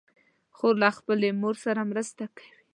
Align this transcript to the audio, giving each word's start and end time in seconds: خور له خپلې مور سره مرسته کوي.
خور 0.55 0.75
له 0.83 0.89
خپلې 0.97 1.29
مور 1.41 1.55
سره 1.65 1.81
مرسته 1.91 2.23
کوي. 2.35 2.51